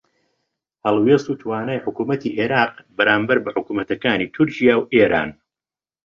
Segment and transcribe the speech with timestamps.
[0.85, 5.29] هەڵوێست و توانای حکوومەتی عێراق بەرامبەر بە حکوومەتەکانی تورکیا و ئێران